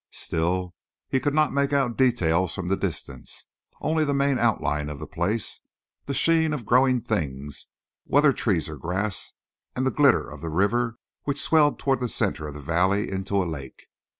[0.09, 0.73] Still,
[1.09, 3.45] he could not make out details from the distance,
[3.81, 5.61] only the main outline of the place,
[6.07, 7.67] the sheen of growing things,
[8.05, 9.33] whether trees or grass,
[9.75, 13.43] and the glitter of the river which swelled toward the center of the valley into
[13.43, 13.83] a lake.